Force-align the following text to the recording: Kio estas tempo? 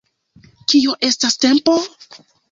Kio 0.71 0.95
estas 1.07 1.37
tempo? 1.45 1.75